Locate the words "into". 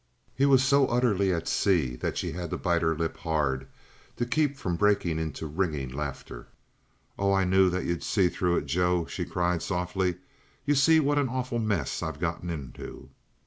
5.19-5.45, 12.49-13.09